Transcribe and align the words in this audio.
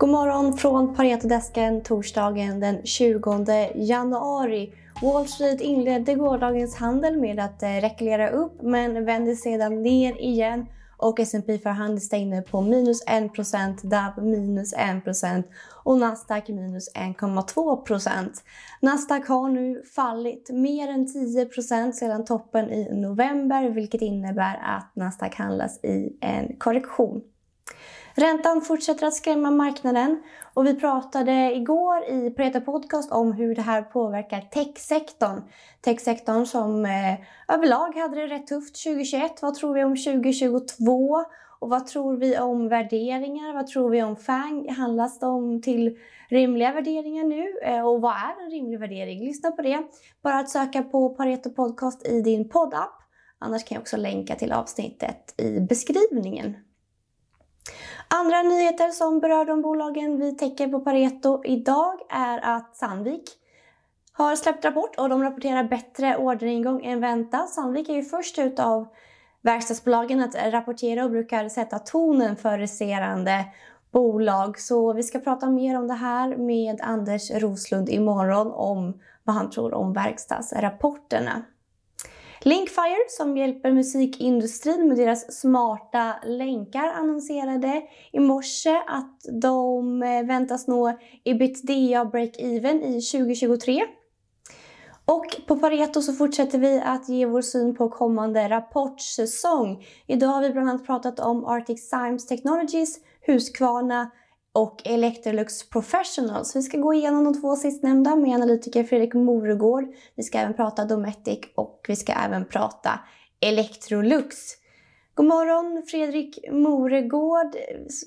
God 0.00 0.08
morgon 0.08 0.56
från 0.56 0.94
Paretodesken 0.94 1.82
torsdagen 1.82 2.60
den 2.60 2.82
20 2.84 3.70
januari. 3.74 4.74
Wall 5.02 5.26
Street 5.26 5.60
inledde 5.60 6.14
gårdagens 6.14 6.76
handel 6.76 7.20
med 7.20 7.40
att 7.40 7.62
eh, 7.62 7.68
rekylera 7.68 8.30
upp 8.30 8.62
men 8.62 9.04
vände 9.04 9.36
sedan 9.36 9.82
ner 9.82 10.20
igen 10.20 10.66
och 10.96 11.20
S&P 11.20 11.58
500 11.58 12.00
stängde 12.00 12.42
på 12.42 12.60
minus 12.60 13.06
1%, 13.06 13.86
DAB 13.86 14.24
minus 14.24 14.74
1% 14.74 15.42
och 15.84 15.98
Nasdaq 15.98 16.48
minus 16.48 16.94
1,2%. 16.94 18.28
Nasdaq 18.80 19.28
har 19.28 19.48
nu 19.48 19.82
fallit 19.94 20.50
mer 20.50 20.88
än 20.88 21.06
10% 21.06 21.92
sedan 21.92 22.24
toppen 22.24 22.70
i 22.70 22.94
november 22.94 23.70
vilket 23.70 24.02
innebär 24.02 24.60
att 24.62 24.96
Nasdaq 24.96 25.34
handlas 25.34 25.84
i 25.84 26.18
en 26.20 26.56
korrektion. 26.58 27.22
Räntan 28.14 28.60
fortsätter 28.60 29.06
att 29.06 29.14
skrämma 29.14 29.50
marknaden 29.50 30.22
och 30.54 30.66
vi 30.66 30.74
pratade 30.74 31.54
igår 31.54 32.04
i 32.04 32.30
Pareto 32.30 32.60
Podcast 32.60 33.12
om 33.12 33.32
hur 33.32 33.54
det 33.54 33.62
här 33.62 33.82
påverkar 33.82 34.40
techsektorn. 34.40 35.42
Techsektorn 35.80 36.46
som 36.46 36.84
eh, 36.84 37.54
överlag 37.54 37.96
hade 37.96 38.16
det 38.16 38.26
rätt 38.26 38.46
tufft 38.46 38.84
2021. 38.84 39.42
Vad 39.42 39.54
tror 39.54 39.74
vi 39.74 39.84
om 39.84 39.96
2022? 39.96 41.24
Och 41.58 41.70
vad 41.70 41.86
tror 41.86 42.16
vi 42.16 42.38
om 42.38 42.68
värderingar? 42.68 43.54
Vad 43.54 43.66
tror 43.66 43.90
vi 43.90 44.02
om 44.02 44.16
FANG? 44.16 44.70
Handlas 44.70 45.18
de 45.18 45.62
till 45.62 45.98
rimliga 46.28 46.72
värderingar 46.72 47.24
nu? 47.24 47.58
Eh, 47.62 47.88
och 47.88 48.00
vad 48.00 48.12
är 48.12 48.44
en 48.44 48.50
rimlig 48.50 48.78
värdering? 48.78 49.24
Lyssna 49.24 49.50
på 49.50 49.62
det. 49.62 49.82
Bara 50.22 50.38
att 50.38 50.50
söka 50.50 50.82
på 50.82 51.08
Pareto 51.08 51.50
Podcast 51.50 52.06
i 52.06 52.20
din 52.20 52.48
poddapp. 52.48 52.94
Annars 53.38 53.64
kan 53.64 53.74
jag 53.74 53.82
också 53.82 53.96
länka 53.96 54.34
till 54.34 54.52
avsnittet 54.52 55.40
i 55.40 55.60
beskrivningen. 55.60 56.56
Andra 58.08 58.42
nyheter 58.42 58.88
som 58.88 59.20
berör 59.20 59.44
de 59.44 59.62
bolagen 59.62 60.20
vi 60.20 60.36
täcker 60.36 60.68
på 60.68 60.80
Pareto 60.80 61.42
idag 61.44 61.94
är 62.10 62.56
att 62.56 62.76
Sandvik 62.76 63.22
har 64.12 64.36
släppt 64.36 64.64
rapport 64.64 64.96
och 64.98 65.08
de 65.08 65.22
rapporterar 65.22 65.64
bättre 65.64 66.16
orderingång 66.16 66.84
än 66.84 67.00
väntat. 67.00 67.50
Sandvik 67.50 67.88
är 67.88 67.94
ju 67.94 68.02
först 68.02 68.38
ut 68.38 68.58
av 68.58 68.86
verkstadsbolagen 69.42 70.20
att 70.20 70.34
rapportera 70.52 71.04
och 71.04 71.10
brukar 71.10 71.48
sätta 71.48 71.78
tonen 71.78 72.36
för 72.36 72.58
resterande 72.58 73.44
bolag. 73.92 74.58
Så 74.58 74.92
vi 74.92 75.02
ska 75.02 75.18
prata 75.18 75.50
mer 75.50 75.78
om 75.78 75.88
det 75.88 75.94
här 75.94 76.36
med 76.36 76.80
Anders 76.82 77.30
Roslund 77.30 77.88
imorgon 77.88 78.52
om 78.52 79.00
vad 79.24 79.36
han 79.36 79.50
tror 79.50 79.74
om 79.74 79.92
verkstadsrapporterna. 79.92 81.42
Linkfire 82.42 83.04
som 83.08 83.36
hjälper 83.36 83.72
musikindustrin 83.72 84.88
med 84.88 84.96
deras 84.96 85.40
smarta 85.40 86.14
länkar 86.24 86.92
annonserade 86.92 87.82
i 88.12 88.20
morse 88.20 88.82
att 88.86 89.20
de 89.42 90.02
eh, 90.02 90.22
väntas 90.22 90.68
nå 90.68 90.98
ebitda 91.24 92.04
break-even 92.04 92.82
i 92.82 93.00
2023. 93.00 93.82
Och 95.04 95.26
på 95.46 95.56
Pareto 95.56 96.02
så 96.02 96.12
fortsätter 96.12 96.58
vi 96.58 96.80
att 96.84 97.08
ge 97.08 97.26
vår 97.26 97.42
syn 97.42 97.74
på 97.74 97.88
kommande 97.88 98.48
rapportsäsong. 98.48 99.86
Idag 100.06 100.28
har 100.28 100.42
vi 100.42 100.50
bland 100.50 100.70
annat 100.70 100.86
pratat 100.86 101.20
om 101.20 101.44
Arctic 101.44 101.90
Symes 101.90 102.26
Technologies, 102.26 102.98
Husqvarna 103.26 104.10
och 104.52 104.82
Electrolux 104.84 105.68
Professionals. 105.68 106.56
Vi 106.56 106.62
ska 106.62 106.78
gå 106.78 106.94
igenom 106.94 107.24
de 107.24 107.40
två 107.40 107.56
sistnämnda 107.56 108.16
med 108.16 108.34
analytiker 108.34 108.84
Fredrik 108.84 109.14
Moregård. 109.14 109.84
Vi 110.14 110.22
ska 110.22 110.38
även 110.38 110.54
prata 110.54 110.84
Dometic 110.84 111.38
och 111.54 111.84
vi 111.88 111.96
ska 111.96 112.12
även 112.12 112.44
prata 112.44 113.00
Electrolux. 113.40 114.36
God 115.14 115.26
morgon 115.26 115.82
Fredrik 115.86 116.38
Moregård. 116.50 117.56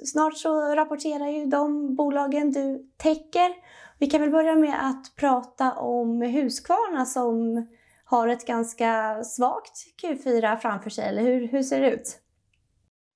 Snart 0.06 0.38
så 0.38 0.76
rapporterar 0.76 1.28
ju 1.28 1.46
de 1.46 1.96
bolagen 1.96 2.52
du 2.52 2.90
täcker. 2.98 3.50
Vi 4.00 4.08
kan 4.08 4.22
väl 4.22 4.32
börja 4.32 4.56
med 4.56 4.90
att 4.90 5.16
prata 5.16 5.72
om 5.72 6.22
Husqvarna 6.22 7.06
som 7.06 7.66
har 8.06 8.28
ett 8.28 8.48
ganska 8.48 9.24
svagt 9.24 9.74
Q4 10.04 10.58
framför 10.58 10.90
sig, 10.90 11.08
eller 11.08 11.22
hur, 11.22 11.48
hur 11.48 11.64
ser 11.64 11.82
det 11.82 11.92
ut? 11.92 12.20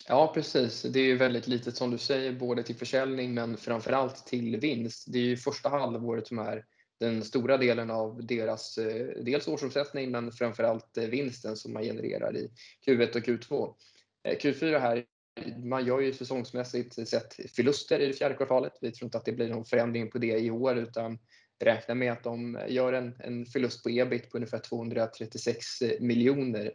Ja, 0.10 0.32
precis. 0.34 0.82
Det 0.82 1.00
är 1.00 1.04
ju 1.04 1.18
väldigt 1.18 1.48
litet 1.48 1.76
som 1.76 1.92
du 1.92 1.98
säger, 1.98 2.34
både 2.34 2.64
till 2.64 2.76
försäljning 2.76 3.34
men 3.34 3.58
framförallt 3.58 4.26
till 4.26 4.58
vinst. 4.58 5.06
Det 5.08 5.18
är 5.18 5.24
ju 5.24 5.38
första 5.38 5.70
halvåret 5.70 6.28
som 6.28 6.40
är 6.40 6.66
den 7.00 7.24
stora 7.24 7.58
delen 7.58 7.92
av 7.92 8.26
deras 8.26 8.78
eh, 8.78 9.08
dels 9.24 9.48
årsomsättning 9.48 10.12
men 10.12 10.32
framförallt 10.32 10.98
eh, 10.98 11.04
vinsten 11.04 11.56
som 11.56 11.74
man 11.74 11.84
genererar 11.84 12.38
i 12.38 12.52
Q1 12.88 13.16
och 13.16 13.24
Q2. 13.24 13.74
Eh, 14.24 14.38
Q4 14.38 14.80
här, 14.80 15.06
man 15.64 15.86
gör 15.86 16.00
ju 16.00 16.14
säsongsmässigt 16.14 17.08
sett 17.08 17.34
förluster 17.56 18.00
i 18.00 18.08
det 18.08 18.14
fjärde 18.14 18.36
kvartalet. 18.36 18.74
Vi 18.82 18.92
tror 18.92 19.08
inte 19.08 19.18
att 19.18 19.26
det 19.26 19.34
blir 19.34 19.50
någon 19.50 19.66
förändring 19.66 20.12
på 20.12 20.18
det 20.18 20.40
i 20.40 20.52
år 20.52 20.78
utan 20.78 21.20
räknar 21.64 21.96
med 21.96 22.12
att 22.12 22.24
de 22.24 22.60
gör 22.68 22.94
en, 22.94 23.16
en 23.20 23.46
förlust 23.46 23.84
på 23.84 23.90
ebit 23.90 24.30
på 24.32 24.38
ungefär 24.38 24.60
236 24.60 25.66
miljoner. 26.00 26.74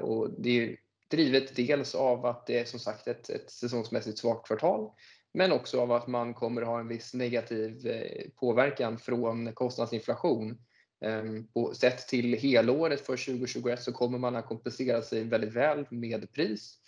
Och 0.00 0.30
det 0.42 0.50
är 0.50 0.76
drivet 1.10 1.56
dels 1.56 1.94
av 1.94 2.26
att 2.26 2.46
det 2.46 2.58
är 2.58 2.64
som 2.64 2.80
sagt 2.80 3.08
ett, 3.08 3.30
ett 3.30 3.50
säsongsmässigt 3.50 4.18
svagt 4.18 4.46
kvartal 4.46 4.90
men 5.36 5.52
också 5.52 5.80
av 5.80 5.92
att 5.92 6.06
man 6.06 6.34
kommer 6.34 6.62
ha 6.62 6.80
en 6.80 6.88
viss 6.88 7.14
negativ 7.14 7.86
eh, 7.86 8.30
påverkan 8.36 8.98
från 8.98 9.52
kostnadsinflation. 9.52 10.58
Ehm, 11.04 11.48
sett 11.74 12.08
till 12.08 12.34
helåret 12.34 13.00
för 13.00 13.16
2021 13.16 13.82
så 13.82 13.92
kommer 13.92 14.18
man 14.18 14.36
att 14.36 14.46
kompensera 14.46 15.02
sig 15.02 15.24
väldigt 15.24 15.52
väl 15.52 15.86
med 15.90 16.32
pris. 16.32 16.78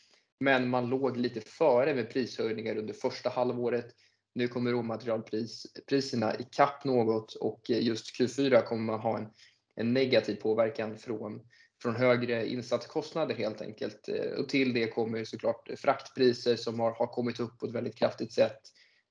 Men 0.40 0.68
man 0.68 0.88
låg 0.88 1.16
lite 1.16 1.40
före 1.40 1.94
med 1.94 2.10
prishöjningar 2.10 2.76
under 2.76 2.94
första 2.94 3.30
halvåret. 3.30 3.86
Nu 4.34 4.48
kommer 4.48 4.70
råmaterialpriserna 4.70 6.36
ikapp 6.36 6.84
något 6.84 7.34
och 7.34 7.70
just 7.70 8.20
Q4 8.20 8.62
kommer 8.62 8.82
man 8.82 9.00
ha 9.00 9.18
en, 9.18 9.28
en 9.74 9.92
negativ 9.92 10.34
påverkan 10.34 10.98
från 10.98 11.40
från 11.82 11.96
högre 11.96 12.48
insatskostnader 12.48 13.34
helt 13.34 13.62
enkelt. 13.62 14.08
Eh, 14.08 14.38
och 14.38 14.48
till 14.48 14.72
det 14.72 14.88
kommer 14.88 15.24
såklart 15.24 15.70
fraktpriser 15.76 16.56
som 16.56 16.80
har, 16.80 16.92
har 16.92 17.06
kommit 17.06 17.40
upp 17.40 17.58
på 17.58 17.66
ett 17.66 17.74
väldigt 17.74 17.96
kraftigt 17.96 18.32
sätt. 18.32 18.60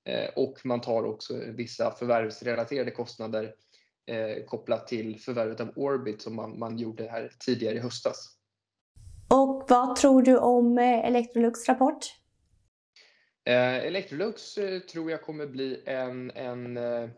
Eh, 0.05 0.29
och 0.35 0.65
man 0.65 0.81
tar 0.81 1.03
också 1.03 1.33
vissa 1.47 1.91
förvärvsrelaterade 1.91 2.91
kostnader 2.91 3.53
eh, 4.05 4.45
kopplat 4.45 4.87
till 4.87 5.19
förvärvet 5.19 5.59
av 5.59 5.73
Orbit 5.75 6.21
som 6.21 6.35
man, 6.35 6.59
man 6.59 6.77
gjorde 6.77 7.09
här 7.09 7.31
tidigare 7.39 7.75
i 7.75 7.79
höstas. 7.79 8.33
Och 9.29 9.65
vad 9.69 9.95
tror 9.95 10.21
du 10.21 10.37
om 10.37 10.77
Electrolux 10.77 11.67
rapport? 11.67 11.99
Electrolux 13.45 14.53
tror 14.91 15.11
jag 15.11 15.21
kommer 15.21 15.47
bli 15.47 15.83
en, 15.85 16.31
en 16.31 16.77
okej 16.77 17.11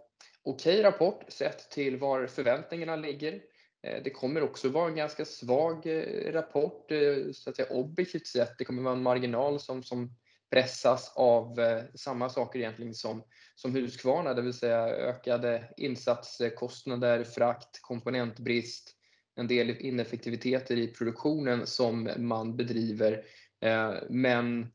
okay 0.43 0.83
rapport 0.83 1.23
sett 1.27 1.71
till 1.71 1.97
var 1.97 2.27
förväntningarna 2.27 2.95
ligger. 2.95 3.41
Eh, 3.83 4.03
det 4.03 4.09
kommer 4.09 4.43
också 4.43 4.69
vara 4.69 4.89
en 4.89 4.95
ganska 4.95 5.25
svag 5.25 5.87
eh, 5.87 6.31
rapport, 6.31 6.91
eh, 6.91 7.31
så 7.33 7.49
att 7.49 7.55
säga 7.55 7.69
objektivt 7.69 8.27
sett. 8.27 8.57
Det 8.57 8.65
kommer 8.65 8.81
vara 8.81 8.95
en 8.95 9.03
marginal 9.03 9.59
som, 9.59 9.83
som 9.83 10.15
pressas 10.51 11.13
av 11.15 11.59
samma 11.95 12.29
saker 12.29 12.59
egentligen 12.59 12.93
som, 12.93 13.23
som 13.55 13.75
Husqvarna, 13.75 14.33
det 14.33 14.41
vill 14.41 14.53
säga 14.53 14.87
ökade 14.87 15.73
insatskostnader, 15.77 17.23
frakt, 17.23 17.81
komponentbrist, 17.81 18.95
en 19.35 19.47
del 19.47 19.69
ineffektiviteter 19.69 20.77
i 20.77 20.87
produktionen 20.87 21.67
som 21.67 22.09
man 22.17 22.57
bedriver. 22.57 23.23
Men, 24.09 24.67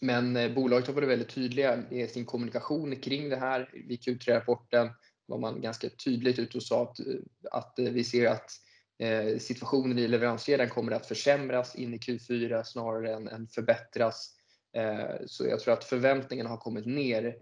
men 0.00 0.54
bolaget 0.54 0.86
har 0.86 0.94
varit 0.94 1.08
väldigt 1.08 1.34
tydliga 1.34 1.90
i 1.90 2.06
sin 2.06 2.26
kommunikation 2.26 2.96
kring 2.96 3.28
det 3.28 3.36
här 3.36 3.70
vid 3.88 4.00
Q3-rapporten 4.00 4.90
var 5.26 5.38
man 5.38 5.60
ganska 5.60 5.88
tydligt 5.88 6.38
ute 6.38 6.56
och 6.56 6.62
sa 6.62 6.82
att, 6.82 7.00
eh, 7.00 7.06
att 7.50 7.78
eh, 7.78 7.84
vi 7.84 8.04
ser 8.04 8.26
att 8.26 8.50
eh, 8.98 9.38
situationen 9.38 9.98
i 9.98 10.08
leveranskedjan 10.08 10.68
kommer 10.68 10.92
att 10.92 11.06
försämras 11.06 11.74
in 11.74 11.94
i 11.94 11.98
Q4 11.98 12.62
snarare 12.64 13.14
än, 13.14 13.28
än 13.28 13.48
förbättras. 13.48 14.30
Så 15.26 15.46
jag 15.46 15.60
tror 15.60 15.74
att 15.74 15.84
förväntningarna 15.84 16.50
har 16.50 16.56
kommit 16.56 16.86
ner 16.86 17.36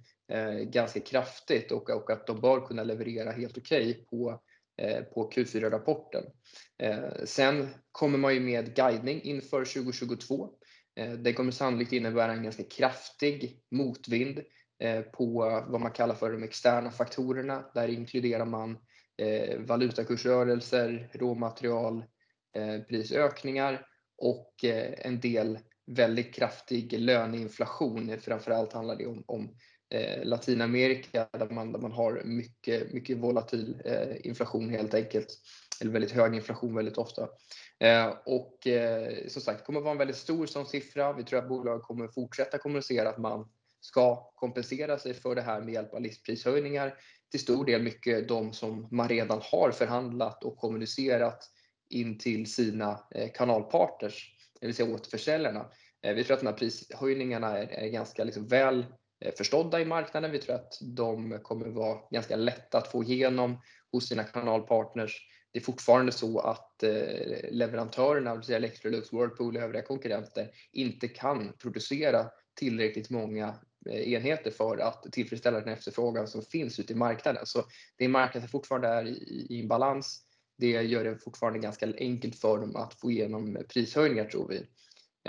ganska 0.64 1.00
kraftigt 1.00 1.72
och, 1.72 1.90
och 1.90 2.10
att 2.10 2.26
de 2.26 2.40
bör 2.40 2.66
kunna 2.66 2.84
leverera 2.84 3.30
helt 3.30 3.58
okej 3.58 3.90
okay 3.90 4.04
på, 4.04 4.40
på 5.14 5.30
Q4-rapporten. 5.30 6.24
Sen 7.24 7.68
kommer 7.92 8.18
man 8.18 8.34
ju 8.34 8.40
med 8.40 8.76
guidning 8.76 9.22
inför 9.22 9.64
2022. 9.64 10.50
Det 11.18 11.32
kommer 11.32 11.50
sannolikt 11.52 11.92
innebära 11.92 12.32
en 12.32 12.42
ganska 12.42 12.62
kraftig 12.62 13.60
motvind 13.70 14.42
Eh, 14.82 15.02
på 15.02 15.62
vad 15.68 15.80
man 15.80 15.90
kallar 15.90 16.14
för 16.14 16.32
de 16.32 16.42
externa 16.42 16.90
faktorerna. 16.90 17.64
Där 17.74 17.88
inkluderar 17.88 18.44
man 18.44 18.78
eh, 19.16 19.58
valutakursrörelser, 19.58 21.10
råmaterial, 21.12 22.04
eh, 22.56 22.80
prisökningar 22.80 23.86
och 24.18 24.64
eh, 24.64 25.06
en 25.06 25.20
del 25.20 25.58
väldigt 25.86 26.34
kraftig 26.34 26.98
löneinflation. 26.98 28.18
Framförallt 28.20 28.72
handlar 28.72 28.96
det 28.96 29.06
om, 29.06 29.24
om 29.26 29.56
eh, 29.94 30.24
Latinamerika 30.24 31.28
där 31.32 31.50
man, 31.50 31.72
där 31.72 31.80
man 31.80 31.92
har 31.92 32.22
mycket, 32.24 32.92
mycket 32.92 33.18
volatil 33.18 33.82
inflation 34.24 34.70
helt 34.70 34.94
enkelt. 34.94 35.28
Eller 35.80 35.92
väldigt 35.92 36.12
hög 36.12 36.34
inflation 36.34 36.74
väldigt 36.74 36.98
ofta. 36.98 37.28
Och 38.26 38.58
som 39.28 39.42
sagt, 39.42 39.58
det 39.58 39.64
kommer 39.64 39.80
vara 39.80 39.92
en 39.92 39.98
väldigt 39.98 40.16
stor 40.16 40.46
sån 40.46 40.66
siffra. 40.66 41.12
Vi 41.12 41.24
tror 41.24 41.38
att 41.38 41.48
bolaget 41.48 41.82
kommer 41.82 42.08
fortsätta 42.08 42.58
kommunicera 42.58 43.08
att 43.08 43.18
man 43.18 43.48
ska 43.82 44.32
kompensera 44.34 44.98
sig 44.98 45.14
för 45.14 45.34
det 45.34 45.42
här 45.42 45.60
med 45.60 45.74
hjälp 45.74 45.94
av 45.94 46.00
listprishöjningar. 46.00 46.94
Till 47.30 47.40
stor 47.40 47.64
del 47.64 47.82
mycket 47.82 48.28
de 48.28 48.52
som 48.52 48.88
man 48.90 49.08
redan 49.08 49.40
har 49.42 49.70
förhandlat 49.70 50.44
och 50.44 50.56
kommunicerat 50.56 51.50
in 51.90 52.18
till 52.18 52.52
sina 52.52 53.00
eh, 53.14 53.30
kanalpartners, 53.34 54.36
det 54.60 54.66
vill 54.66 54.74
säga 54.74 54.94
återförsäljarna. 54.94 55.70
Eh, 56.02 56.14
vi 56.14 56.24
tror 56.24 56.34
att 56.34 56.40
de 56.40 56.46
här 56.46 56.54
prishöjningarna 56.54 57.58
är 57.58 57.88
ganska 57.88 58.24
liksom 58.24 58.46
väl 58.46 58.86
eh, 59.24 59.34
förstådda 59.36 59.80
i 59.80 59.84
marknaden. 59.84 60.30
Vi 60.30 60.38
tror 60.38 60.54
att 60.54 60.78
de 60.80 61.38
kommer 61.42 61.68
vara 61.68 61.98
ganska 62.10 62.36
lätta 62.36 62.78
att 62.78 62.88
få 62.88 63.02
igenom 63.02 63.60
hos 63.92 64.08
sina 64.08 64.24
kanalpartners. 64.24 65.28
Det 65.52 65.58
är 65.58 65.62
fortfarande 65.62 66.12
så 66.12 66.38
att 66.38 66.84
leverantörerna, 67.50 68.30
det 68.30 68.36
vill 68.36 68.46
säga 68.46 68.56
Electrolux, 68.56 69.12
Whirlpool 69.12 69.56
och 69.56 69.62
övriga 69.62 69.82
konkurrenter, 69.82 70.50
inte 70.72 71.08
kan 71.08 71.52
producera 71.58 72.30
tillräckligt 72.54 73.10
många 73.10 73.54
Eh, 73.90 74.12
enheter 74.12 74.50
för 74.50 74.78
att 74.78 75.02
tillfredsställa 75.12 75.60
den 75.60 75.68
efterfrågan 75.68 76.28
som 76.28 76.42
finns 76.42 76.80
ute 76.80 76.92
i 76.92 76.96
marknaden. 76.96 77.44
Det 77.96 78.04
är 78.04 78.06
en 78.06 78.12
marknad 78.12 78.42
som 78.42 78.48
fortfarande 78.48 78.88
är 78.88 79.06
i 79.52 79.66
balans. 79.68 80.22
Det 80.58 80.66
gör 80.66 81.04
det 81.04 81.18
fortfarande 81.18 81.58
ganska 81.58 81.86
enkelt 81.98 82.36
för 82.36 82.58
dem 82.58 82.76
att 82.76 82.94
få 82.94 83.10
igenom 83.10 83.58
prishöjningar 83.68 84.24
tror 84.24 84.48
vi. 84.48 84.66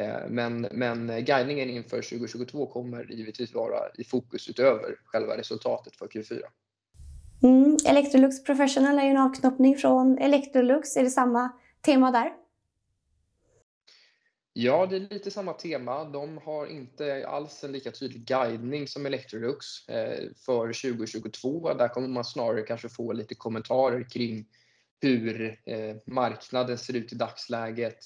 Eh, 0.01 0.29
men 0.71 1.07
Guidningen 1.25 1.69
inför 1.69 2.01
2022 2.01 2.67
kommer 2.67 3.11
givetvis 3.11 3.53
vara 3.53 3.79
i 3.97 4.03
fokus 4.03 4.49
utöver 4.49 4.95
själva 5.05 5.37
resultatet 5.37 5.95
för 5.95 6.07
Q4. 6.07 6.41
Mm, 7.43 7.77
Electrolux 7.87 8.43
Professional 8.43 8.99
är 8.99 9.03
ju 9.03 9.09
en 9.09 9.17
avknoppning 9.17 9.75
från 9.77 10.17
Electrolux. 10.17 10.97
Är 10.97 11.03
det 11.03 11.09
samma 11.09 11.51
tema 11.85 12.11
där? 12.11 12.42
Ja, 14.55 14.85
det 14.85 14.95
är 14.95 14.99
lite 14.99 15.31
samma 15.31 15.53
tema. 15.53 16.05
De 16.05 16.37
har 16.37 16.67
inte 16.67 17.27
alls 17.27 17.63
en 17.63 17.71
lika 17.71 17.91
tydlig 17.91 18.25
guidning 18.25 18.87
som 18.87 19.05
Electrolux 19.05 19.89
eh, 19.89 20.29
för 20.45 20.93
2022. 20.93 21.73
Där 21.73 21.87
kommer 21.87 22.07
man 22.07 22.25
snarare 22.25 22.61
kanske 22.61 22.89
få 22.89 23.13
lite 23.13 23.35
kommentarer 23.35 24.09
kring 24.09 24.45
hur 25.01 25.59
eh, 25.65 25.95
marknaden 26.05 26.77
ser 26.77 26.95
ut 26.95 27.13
i 27.13 27.15
dagsläget. 27.15 27.97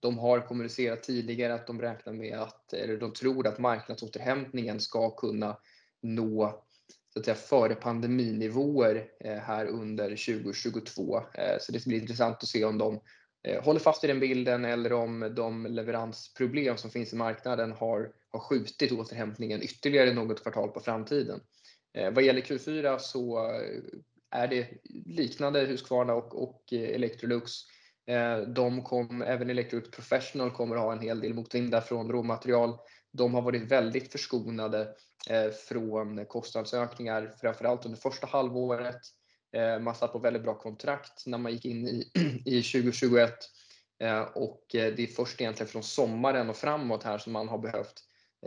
De 0.00 0.18
har 0.18 0.40
kommunicerat 0.40 1.02
tidigare 1.02 1.54
att 1.54 1.66
de 1.66 1.80
räknar 1.80 2.12
med 2.12 2.38
att, 2.38 2.72
eller 2.72 2.96
de 2.96 3.12
tror 3.12 3.46
att 3.46 3.58
marknadsåterhämtningen 3.58 4.80
ska 4.80 5.10
kunna 5.10 5.56
nå 6.02 6.64
så 7.12 7.18
att 7.18 7.24
säga 7.24 7.34
före 7.34 7.74
pandeminivåer 7.74 9.08
eh, 9.20 9.36
här 9.36 9.66
under 9.66 10.08
2022. 10.08 11.22
Så 11.60 11.72
det 11.72 11.80
ska 11.80 11.88
bli 11.88 11.98
intressant 11.98 12.36
att 12.36 12.48
se 12.48 12.64
om 12.64 12.78
de 12.78 13.00
Eh, 13.42 13.62
håller 13.64 13.80
fast 13.80 14.04
i 14.04 14.06
den 14.06 14.20
bilden 14.20 14.64
eller 14.64 14.92
om 14.92 15.32
de 15.36 15.66
leveransproblem 15.66 16.76
som 16.76 16.90
finns 16.90 17.12
i 17.12 17.16
marknaden 17.16 17.72
har 17.72 18.12
skjutit 18.32 18.92
återhämtningen 18.92 19.62
ytterligare 19.62 20.12
något 20.12 20.42
kvartal 20.42 20.68
på 20.68 20.80
framtiden. 20.80 21.40
Eh, 21.94 22.10
vad 22.10 22.24
gäller 22.24 22.40
Q4 22.40 22.98
så 22.98 23.38
eh, 23.38 23.80
är 24.30 24.48
det 24.48 24.68
liknande 25.06 25.60
Husqvarna 25.60 26.14
och 26.14 26.72
Electrolux. 26.72 27.52
Även 29.26 29.50
Electrolux 29.50 29.90
Professional 29.90 30.50
kommer 30.50 30.76
att 30.76 30.82
ha 30.82 30.92
en 30.92 31.00
hel 31.00 31.20
del 31.20 31.34
motvind 31.34 31.82
från 31.84 32.12
råmaterial. 32.12 32.78
De 33.12 33.34
har 33.34 33.42
varit 33.42 33.62
väldigt 33.62 34.12
förskonade 34.12 34.88
från 35.68 36.26
kostnadsökningar, 36.26 37.34
framförallt 37.40 37.84
under 37.84 37.98
första 37.98 38.26
halvåret. 38.26 39.00
Eh, 39.52 39.78
man 39.78 39.94
satt 39.94 40.12
på 40.12 40.18
väldigt 40.18 40.42
bra 40.42 40.54
kontrakt 40.54 41.26
när 41.26 41.38
man 41.38 41.52
gick 41.52 41.64
in 41.64 41.86
i 42.44 42.62
2021. 42.72 43.32
Eh, 43.98 44.20
och 44.20 44.74
eh, 44.74 44.94
Det 44.94 45.02
är 45.02 45.06
först 45.06 45.40
egentligen 45.40 45.68
från 45.68 45.82
sommaren 45.82 46.50
och 46.50 46.56
framåt 46.56 47.02
här 47.02 47.18
som 47.18 47.32
man 47.32 47.48
har 47.48 47.58
behövt 47.58 48.04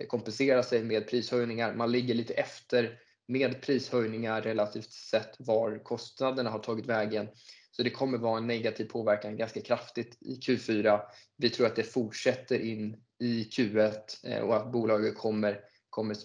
kompensera 0.08 0.64
sig 0.64 0.84
med 0.84 1.08
prishöjningar. 1.08 1.74
Man 1.74 1.92
ligger 1.92 2.14
lite 2.14 2.34
efter 2.34 3.00
med 3.28 3.62
prishöjningar 3.62 4.42
relativt 4.42 4.92
sett 4.92 5.36
var 5.40 5.84
kostnaderna 5.84 6.50
har 6.50 6.60
tagit 6.60 6.86
vägen. 6.86 7.28
Så 7.72 7.84
Det 7.84 7.90
kommer 7.90 8.18
vara 8.18 8.38
en 8.38 8.48
negativ 8.48 8.86
påverkan 8.86 9.38
ganska 9.38 9.62
kraftigt 9.62 10.18
i 10.22 10.36
Q4. 10.36 11.00
Vi 11.38 11.50
tror 11.50 11.68
att 11.68 11.76
det 11.76 11.84
fortsätter 11.84 12.60
in 12.60 12.98
i 13.20 13.44
Q1 13.44 14.42
och 14.42 14.56
att 14.56 14.72
bolaget 14.72 15.18
kommer 15.18 15.62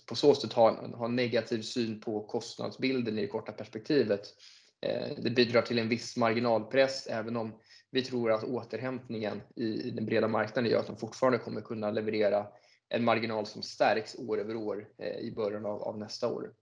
på 0.07 0.15
så 0.15 0.35
sätt 0.35 0.53
ha 0.53 1.05
en 1.05 1.17
negativ 1.17 1.63
syn 1.63 2.01
på 2.01 2.27
kostnadsbilden 2.27 3.19
i 3.19 3.21
det 3.21 3.27
korta 3.27 3.53
perspektivet. 3.53 4.35
Eh, 4.81 5.09
det 5.19 5.31
bidrar 5.31 5.63
till 5.63 5.79
en 5.79 5.89
viss 5.89 6.17
marginalpress, 6.17 7.07
även 7.07 7.37
om 7.37 7.53
vi 7.91 8.03
tror 8.03 8.33
att 8.33 8.45
återhämtningen 8.45 9.41
i 9.57 9.91
den 9.91 10.07
breda 10.07 10.29
marknaden 10.29 10.71
gör 10.71 10.81
att 10.81 10.87
de 10.87 10.97
fortfarande 10.97 11.39
kommer 11.39 11.61
kunna 11.61 11.91
leverera 11.91 12.47
en 12.89 13.05
marginal 13.05 13.47
som 13.47 13.63
stärks 13.63 14.15
år 14.19 14.41
över 14.41 14.57
år 14.57 14.89
eh, 14.99 15.19
i 15.19 15.33
början 15.33 15.67
av 15.67 15.99
nästa 15.99 16.29
år. 16.29 16.53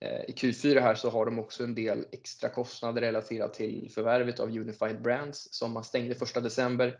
Eh, 0.00 0.20
I 0.20 0.32
Q4 0.32 0.80
här 0.80 0.94
så 0.94 1.10
har 1.10 1.26
de 1.26 1.38
också 1.38 1.64
en 1.64 1.74
del 1.74 2.06
extra 2.12 2.48
kostnader 2.48 3.00
relaterat 3.00 3.54
till 3.54 3.90
förvärvet 3.94 4.40
av 4.40 4.48
Unified 4.48 5.02
Brands 5.02 5.48
som 5.50 5.72
man 5.72 5.84
stängde 5.84 6.14
1 6.14 6.34
december. 6.34 6.98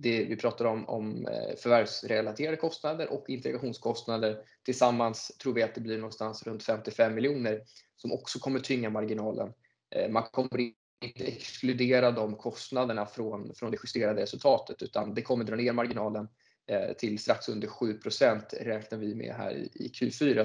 Vi 0.00 0.36
pratar 0.36 0.64
om 0.64 1.28
förvärvsrelaterade 1.56 2.56
kostnader 2.56 3.12
och 3.12 3.30
integrationskostnader. 3.30 4.38
Tillsammans 4.64 5.36
tror 5.42 5.54
vi 5.54 5.62
att 5.62 5.74
det 5.74 5.80
blir 5.80 5.98
någonstans 5.98 6.42
runt 6.46 6.62
55 6.62 7.14
miljoner 7.14 7.62
som 7.96 8.12
också 8.12 8.38
kommer 8.38 8.60
tynga 8.60 8.90
marginalen. 8.90 9.52
Eh, 9.90 10.08
man 10.08 10.22
kommer 10.22 10.60
inte 10.60 11.24
exkludera 11.24 12.10
de 12.10 12.36
kostnaderna 12.36 13.06
från 13.06 13.52
det 13.60 13.78
justerade 13.84 14.22
resultatet, 14.22 14.82
utan 14.82 15.14
det 15.14 15.22
kommer 15.22 15.44
dra 15.44 15.56
ner 15.56 15.72
marginalen 15.72 16.28
eh, 16.66 16.92
till 16.92 17.18
strax 17.18 17.48
under 17.48 17.68
7% 17.68 18.54
räknar 18.60 18.98
vi 18.98 19.14
med 19.14 19.34
här 19.34 19.52
i 19.54 19.92
Q4. 20.00 20.44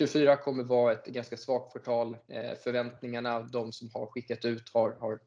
Q4 0.00 0.36
kommer 0.36 0.64
vara 0.64 0.92
ett 0.92 1.06
ganska 1.06 1.36
svagt 1.36 1.72
kvartal. 1.72 2.16
Eh, 2.28 2.54
förväntningarna, 2.64 3.40
de 3.40 3.72
som 3.72 3.90
har 3.94 4.06
skickat 4.06 4.44
ut 4.44 4.70
har 4.74 5.20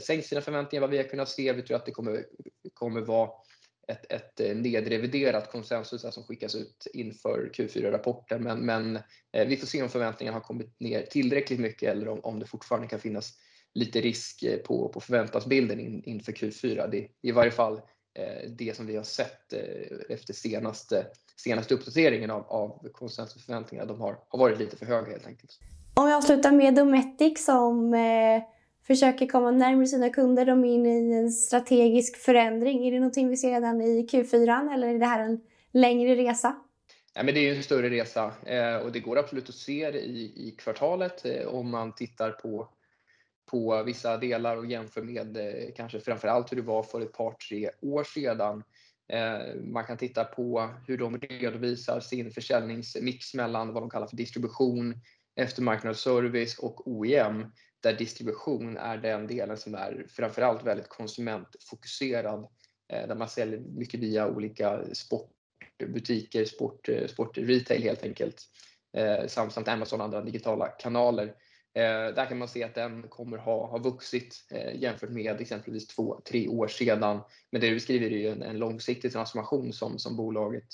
sänkt 0.00 0.26
sina 0.26 0.40
förväntningar 0.40 0.80
vad 0.80 0.90
vi 0.90 0.96
har 0.96 1.04
kunnat 1.04 1.28
se. 1.28 1.52
Vi 1.52 1.62
tror 1.62 1.76
att 1.76 1.86
det 1.86 1.92
kommer 2.74 3.00
vara 3.00 3.30
ett 3.90 4.40
eh, 4.40 4.56
nedreviderat 4.56 5.52
konsensus 5.52 6.14
som 6.14 6.24
skickas 6.24 6.54
ut 6.54 6.86
inför 6.92 7.50
Q4-rapporten. 7.54 8.42
men 8.42 8.96
eh, 9.32 9.46
Vi 9.46 9.56
får 9.56 9.66
se 9.66 9.82
om 9.82 9.88
förväntningarna 9.88 10.36
har 10.36 10.42
kommit 10.42 10.80
ner 10.80 11.02
tillräckligt 11.02 11.60
mycket 11.60 11.88
eller 11.90 12.26
om 12.26 12.38
det 12.38 12.46
fortfarande 12.46 12.88
kan 12.88 13.00
finnas 13.00 13.32
lite 13.74 14.00
risk 14.00 14.42
eh, 14.42 14.58
på 14.58 15.00
förväntansbilden 15.00 16.04
inför 16.04 16.32
Q4. 16.32 16.90
Det 16.90 16.98
är 16.98 17.08
i 17.22 17.32
varje 17.32 17.50
fall 17.50 17.80
det 18.48 18.76
som 18.76 18.86
vi 18.86 18.96
har 18.96 19.04
sett 19.04 19.52
efter 20.08 20.34
senaste 21.36 21.74
uppdateringen 21.74 22.30
av 22.30 22.88
konsensusförväntningarna, 22.92 23.92
De 23.92 24.00
har 24.00 24.38
varit 24.38 24.58
lite 24.58 24.76
för 24.76 24.86
höga 24.86 25.10
helt 25.10 25.26
enkelt. 25.26 25.50
Om 25.94 26.06
vi 26.06 26.12
avslutar 26.12 26.52
med 26.52 26.74
Dometic 26.74 27.44
som 27.44 27.94
försöker 28.90 29.26
komma 29.26 29.50
närmare 29.50 29.86
sina 29.86 30.10
kunder. 30.10 30.46
De 30.46 30.64
är 30.64 30.68
inne 30.68 30.88
i 30.88 31.12
en 31.12 31.30
strategisk 31.30 32.16
förändring. 32.16 32.86
Är 32.86 32.92
det 32.92 32.98
någonting 32.98 33.28
vi 33.28 33.36
ser 33.36 33.50
redan 33.50 33.80
i 33.80 34.06
Q4 34.12 34.74
eller 34.74 34.88
är 34.88 34.98
det 34.98 35.06
här 35.06 35.20
en 35.20 35.40
längre 35.72 36.14
resa? 36.14 36.56
Ja, 37.14 37.22
men 37.22 37.34
det 37.34 37.48
är 37.48 37.54
en 37.54 37.62
större 37.62 37.90
resa 37.90 38.32
eh, 38.46 38.76
och 38.76 38.92
det 38.92 39.00
går 39.00 39.18
absolut 39.18 39.48
att 39.48 39.54
se 39.54 39.90
det 39.90 40.00
i 40.00 40.54
kvartalet 40.58 41.26
eh, 41.26 41.46
om 41.46 41.70
man 41.70 41.94
tittar 41.94 42.30
på 42.30 42.68
vissa 43.86 44.16
delar 44.16 44.56
och 44.56 44.66
jämför 44.66 45.02
med 45.02 45.36
eh, 45.36 45.74
kanske 45.76 46.00
framförallt 46.00 46.52
hur 46.52 46.56
det 46.56 46.62
var 46.62 46.82
för 46.82 47.00
ett 47.00 47.12
par, 47.12 47.32
tre 47.32 47.70
år 47.80 48.04
sedan. 48.04 48.62
Man 49.62 49.84
kan 49.84 49.96
titta 49.96 50.24
på 50.24 50.70
hur 50.86 50.98
de 50.98 51.18
redovisar 51.18 52.00
sin 52.00 52.30
försäljningsmix 52.30 53.34
mellan 53.34 53.72
vad 53.72 53.82
de 53.82 53.90
kallar 53.90 54.06
för 54.06 54.16
distribution, 54.16 54.94
eftermarknadsservice 55.36 56.58
och 56.58 56.88
OEM. 56.88 57.46
Där 57.80 57.92
distribution 57.92 58.76
är 58.76 58.96
den 58.96 59.26
delen 59.26 59.56
som 59.56 59.74
är 59.74 60.06
framförallt 60.08 60.64
väldigt 60.64 60.88
konsumentfokuserad. 60.88 62.48
Eh, 62.92 63.08
där 63.08 63.14
man 63.14 63.28
säljer 63.28 63.58
mycket 63.58 64.00
via 64.00 64.28
olika 64.28 64.94
sportbutiker, 64.94 66.46
eh, 66.88 67.06
sportretail 67.06 67.82
helt 67.82 68.04
enkelt. 68.04 68.42
Eh, 68.96 69.26
samt 69.26 69.68
Amazon 69.68 70.00
och 70.00 70.04
andra 70.04 70.20
digitala 70.20 70.66
kanaler. 70.66 71.34
Där 72.14 72.28
kan 72.28 72.38
man 72.38 72.48
se 72.48 72.64
att 72.64 72.74
den 72.74 73.08
kommer 73.08 73.38
ha 73.38 73.78
vuxit 73.78 74.36
jämfört 74.74 75.10
med 75.10 75.40
exempelvis 75.40 75.86
två, 75.86 76.20
tre 76.24 76.48
år 76.48 76.68
sedan. 76.68 77.20
Men 77.50 77.60
det 77.60 77.68
du 77.68 77.74
beskriver 77.74 78.06
är 78.06 78.18
ju 78.18 78.28
en 78.28 78.58
långsiktig 78.58 79.12
transformation 79.12 79.72
som 79.72 80.16
bolaget 80.16 80.64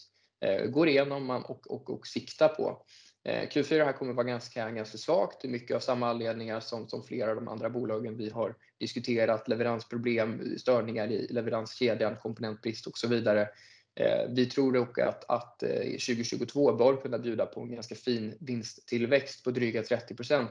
går 0.68 0.88
igenom 0.88 1.44
och 1.56 2.06
siktar 2.06 2.48
på. 2.48 2.84
Eh, 3.26 3.49
Q4 3.49 3.85
här 3.85 3.92
kommer 3.92 4.12
vara 4.12 4.26
ganska 4.26 4.85
svagt. 4.85 5.45
Mycket 5.45 5.76
av 5.76 5.80
samma 5.80 6.11
anledningar 6.11 6.61
som 6.61 7.02
flera 7.09 7.30
av 7.30 7.37
de 7.37 7.49
andra 7.49 7.71
bolagen 7.71 8.16
vi 8.16 8.30
har 8.30 8.54
diskuterat. 8.78 9.49
Leveransproblem, 9.49 10.59
störningar 10.59 11.09
i 11.09 11.26
leveranskedjan, 11.30 12.16
komponentbrist 12.16 12.87
och 12.87 12.99
så 12.99 13.09
vidare. 13.09 13.49
Eh, 13.95 14.30
vi 14.30 14.47
tror 14.47 14.73
dock 14.73 14.99
att 14.99 15.59
2022 15.59 16.71
eh, 16.71 16.76
bör 16.76 16.97
kunna 16.97 17.18
bjuda 17.18 17.47
på 17.47 17.61
en 17.61 17.75
ganska 17.75 17.95
fin 17.95 18.37
vinsttillväxt 18.40 19.45
på 19.45 19.50
dryga 19.50 19.83
30% 19.83 20.47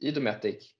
i 0.00 0.10
Dometic. 0.10 0.72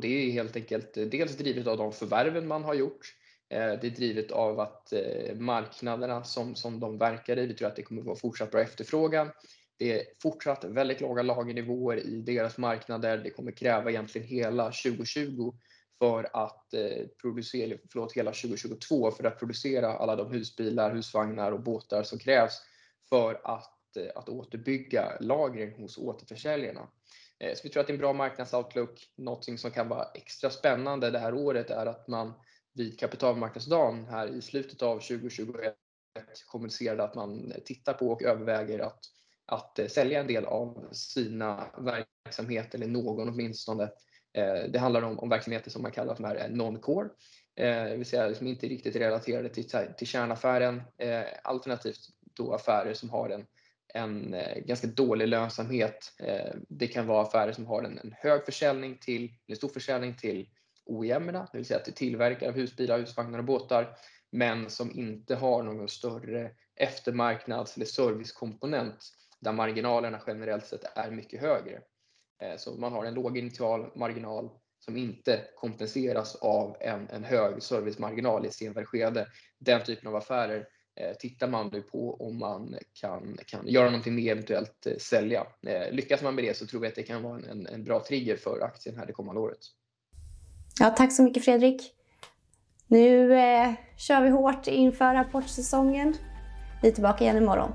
Det 0.00 0.08
är 0.08 0.30
helt 0.30 0.56
enkelt 0.56 0.94
dels 0.94 1.36
drivet 1.36 1.66
av 1.66 1.76
de 1.76 1.92
förvärven 1.92 2.46
man 2.46 2.64
har 2.64 2.74
gjort. 2.74 3.14
Det 3.48 3.84
är 3.84 3.96
drivet 3.96 4.30
av 4.30 4.60
att 4.60 4.92
marknaderna 5.34 6.24
som 6.24 6.80
de 6.80 6.98
verkar 6.98 7.38
i, 7.38 7.46
vi 7.46 7.54
tror 7.54 7.68
att 7.68 7.76
det 7.76 7.82
kommer 7.82 8.02
vara 8.02 8.16
fortsatt 8.16 8.50
bra 8.50 8.60
efterfrågan. 8.60 9.30
Det 9.82 10.00
är 10.00 10.06
fortsatt 10.22 10.64
väldigt 10.64 11.00
låga 11.00 11.22
lagernivåer 11.22 11.96
i 11.96 12.22
deras 12.22 12.58
marknader. 12.58 13.18
Det 13.18 13.30
kommer 13.30 13.52
kräva 13.52 13.90
egentligen 13.90 14.28
hela 14.28 14.64
2020 14.64 15.54
för 15.98 16.30
att 16.32 16.74
eh, 16.74 17.06
producera, 17.22 17.78
förlåt, 17.92 18.12
hela 18.12 18.30
2022 18.30 19.10
för 19.10 19.24
att 19.24 19.38
producera 19.38 19.92
alla 19.92 20.16
de 20.16 20.32
husbilar, 20.32 20.94
husvagnar 20.94 21.52
och 21.52 21.60
båtar 21.60 22.02
som 22.02 22.18
krävs 22.18 22.62
för 23.08 23.40
att, 23.44 23.96
eh, 23.96 24.06
att 24.14 24.28
återbygga 24.28 25.12
lagren 25.20 25.72
hos 25.72 25.98
återförsäljarna. 25.98 26.88
Eh, 27.38 27.54
så 27.54 27.60
vi 27.64 27.68
tror 27.68 27.80
att 27.80 27.86
det 27.86 27.90
är 27.90 27.94
en 27.94 28.00
bra 28.00 28.12
marknadsoutlook. 28.12 29.10
Någonting 29.16 29.58
som 29.58 29.70
kan 29.70 29.88
vara 29.88 30.08
extra 30.14 30.50
spännande 30.50 31.10
det 31.10 31.18
här 31.18 31.34
året 31.34 31.70
är 31.70 31.86
att 31.86 32.08
man 32.08 32.32
vid 32.72 32.98
kapitalmarknadsdagen 32.98 34.04
här 34.04 34.28
i 34.28 34.42
slutet 34.42 34.82
av 34.82 34.98
2021 35.00 35.76
kommunicerade 36.46 37.04
att 37.04 37.14
man 37.14 37.52
tittar 37.64 37.92
på 37.92 38.08
och 38.08 38.22
överväger 38.22 38.78
att, 38.78 39.00
att 39.52 39.78
eh, 39.78 39.86
sälja 39.86 40.20
en 40.20 40.26
del 40.26 40.44
av 40.44 40.88
sina 40.92 41.66
verksamheter, 41.78 42.78
eller 42.78 42.86
någon 42.86 43.28
åtminstone. 43.28 43.82
Eh, 44.32 44.64
det 44.68 44.78
handlar 44.78 45.02
om, 45.02 45.18
om 45.18 45.28
verksamheter 45.28 45.70
som 45.70 45.82
man 45.82 45.92
kallar 45.92 46.14
för 46.14 46.36
eh, 46.36 46.48
non-core, 46.48 47.08
det 47.54 47.96
vill 47.96 48.06
säga 48.06 48.34
som 48.34 48.46
inte 48.46 48.66
är 48.66 48.68
riktigt 48.68 48.96
relaterade 48.96 49.48
till, 49.48 49.68
till 49.96 50.06
kärnaffären, 50.06 50.82
alternativt 51.42 51.98
då 52.36 52.54
affärer 52.54 52.94
som 52.94 53.10
har 53.10 53.30
en, 53.30 53.46
en 53.94 54.36
ganska 54.66 54.86
dålig 54.86 55.28
lönsamhet. 55.28 56.12
Det 56.68 56.86
kan 56.86 57.06
vara 57.06 57.22
affärer 57.22 57.52
som 57.52 57.66
har 57.66 57.82
en, 57.82 57.98
en 57.98 58.14
hög 58.18 58.44
försäljning 58.44 58.98
till, 58.98 59.32
en 59.46 59.56
stor 59.56 59.68
försäljning 59.68 60.16
till 60.16 60.48
OEM, 60.84 61.26
det 61.26 61.48
vill 61.52 61.64
säga 61.64 61.80
till 61.80 61.94
tillverkare 61.94 62.48
av 62.50 62.56
husbilar, 62.56 62.98
husvagnar 62.98 63.38
och 63.38 63.44
båtar, 63.44 63.96
men 64.30 64.70
som 64.70 64.98
inte 64.98 65.34
har 65.34 65.62
någon 65.62 65.88
större 65.88 66.50
eftermarknads 66.76 67.76
eller 67.76 67.86
servicekomponent 67.86 69.12
där 69.42 69.52
marginalerna 69.52 70.20
generellt 70.26 70.66
sett 70.66 70.98
är 70.98 71.10
mycket 71.10 71.40
högre. 71.40 71.80
Eh, 72.42 72.56
så 72.56 72.74
man 72.74 72.92
har 72.92 73.04
en 73.04 73.14
låg 73.14 73.38
initial 73.38 73.90
marginal 73.96 74.50
som 74.78 74.96
inte 74.96 75.40
kompenseras 75.56 76.36
av 76.36 76.76
en, 76.80 77.08
en 77.08 77.24
hög 77.24 77.62
servicemarginal 77.62 78.44
i 78.44 78.48
ett 78.48 78.54
senare 78.54 78.84
skede. 78.84 79.26
Den 79.58 79.84
typen 79.84 80.08
av 80.08 80.16
affärer 80.16 80.66
eh, 81.00 81.16
tittar 81.18 81.48
man 81.48 81.68
nu 81.72 81.82
på 81.82 82.14
om 82.14 82.38
man 82.38 82.74
kan, 83.00 83.38
kan 83.46 83.68
göra 83.68 83.86
någonting 83.86 84.14
med 84.14 84.32
eventuellt 84.32 84.86
eh, 84.86 84.96
sälja. 84.96 85.46
Lyckas 85.90 86.22
man 86.22 86.34
med 86.34 86.44
det 86.44 86.56
så 86.56 86.66
tror 86.66 86.80
vi 86.80 86.88
att 86.88 86.94
det 86.94 87.02
kan 87.02 87.22
vara 87.22 87.40
en, 87.50 87.66
en 87.66 87.84
bra 87.84 88.04
trigger 88.04 88.36
för 88.36 88.60
aktien 88.60 88.96
här 88.98 89.06
det 89.06 89.12
kommande 89.12 89.40
året. 89.40 89.60
Ja, 90.80 90.90
tack 90.90 91.12
så 91.12 91.22
mycket 91.22 91.44
Fredrik. 91.44 91.94
Nu 92.86 93.34
eh, 93.34 93.72
kör 93.96 94.22
vi 94.22 94.28
hårt 94.28 94.66
inför 94.66 95.14
rapportsäsongen. 95.14 96.14
Vi 96.82 96.88
är 96.88 96.92
tillbaka 96.92 97.24
igen 97.24 97.36
imorgon. 97.36 97.72